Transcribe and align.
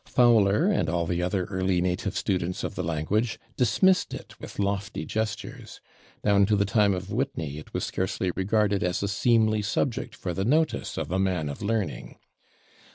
Fowler 0.07 0.65
and 0.65 0.89
all 0.89 1.05
the 1.05 1.21
other 1.21 1.43
early 1.45 1.79
native 1.79 2.17
students 2.17 2.63
of 2.63 2.73
the 2.73 2.81
language 2.83 3.37
dismissed 3.55 4.15
it 4.15 4.33
with 4.39 4.57
lofty 4.57 5.05
gestures; 5.05 5.79
down 6.23 6.43
to 6.47 6.55
the 6.55 6.65
time 6.65 6.95
of 6.95 7.11
Whitney 7.11 7.59
it 7.59 7.71
was 7.71 7.83
scarcely 7.85 8.31
regarded 8.35 8.81
as 8.81 9.03
a 9.03 9.07
seemly 9.07 9.61
subject 9.61 10.15
for 10.15 10.33
the 10.33 10.43
notice 10.43 10.97
of 10.97 11.11
a 11.11 11.19
man 11.19 11.49
of 11.49 11.61
learning. 11.61 12.17